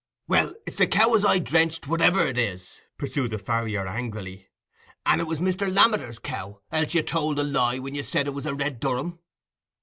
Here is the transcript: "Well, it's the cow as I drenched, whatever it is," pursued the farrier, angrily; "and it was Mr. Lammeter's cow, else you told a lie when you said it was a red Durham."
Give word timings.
"Well, 0.27 0.55
it's 0.65 0.77
the 0.77 0.87
cow 0.87 1.13
as 1.13 1.23
I 1.23 1.37
drenched, 1.37 1.87
whatever 1.87 2.25
it 2.25 2.35
is," 2.35 2.81
pursued 2.97 3.29
the 3.29 3.37
farrier, 3.37 3.85
angrily; 3.87 4.47
"and 5.05 5.21
it 5.21 5.25
was 5.25 5.39
Mr. 5.39 5.71
Lammeter's 5.71 6.17
cow, 6.17 6.59
else 6.71 6.95
you 6.95 7.03
told 7.03 7.37
a 7.37 7.43
lie 7.43 7.77
when 7.77 7.93
you 7.93 8.01
said 8.01 8.25
it 8.25 8.31
was 8.33 8.47
a 8.47 8.55
red 8.55 8.79
Durham." 8.79 9.19